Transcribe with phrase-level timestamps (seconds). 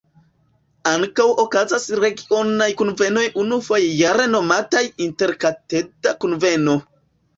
[0.91, 6.79] Ankaŭ okazas regionaj kunvenoj unufoje jare nomataj "interkadeta kunveno".